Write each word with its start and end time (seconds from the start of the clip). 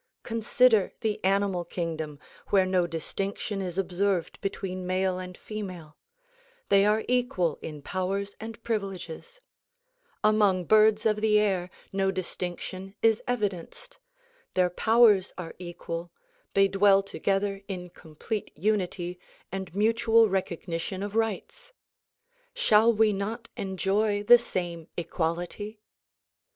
Consider 0.23 0.93
the 1.01 1.23
animal 1.23 1.63
kingdom 1.63 2.17
where 2.47 2.65
no 2.65 2.87
distinction 2.87 3.61
is 3.61 3.77
observed 3.77 4.41
between 4.41 4.87
male 4.87 5.19
and 5.19 5.37
female. 5.37 5.95
They 6.69 6.85
are 6.85 7.03
equal 7.07 7.59
in 7.61 7.83
powers 7.83 8.35
and 8.39 8.63
privileges. 8.63 9.41
Among 10.23 10.65
birds 10.65 11.05
of 11.05 11.21
the 11.21 11.37
air 11.39 11.69
no 11.93 12.09
distinction 12.09 12.95
is 13.03 13.21
evidenced. 13.27 13.99
Their 14.55 14.71
powers 14.71 15.33
are 15.37 15.53
equal, 15.59 16.11
they 16.55 16.67
dwell 16.67 17.03
together 17.03 17.61
in 17.67 17.91
com 17.91 18.15
plete 18.15 18.49
unity 18.55 19.19
and 19.51 19.71
mutual 19.75 20.29
recognition 20.29 21.03
of 21.03 21.13
rights. 21.15 21.73
Shall 22.55 22.91
we 22.91 23.13
not 23.13 23.49
enjoy 23.55 24.23
the 24.23 24.39
same 24.39 24.87
equality? 24.97 25.79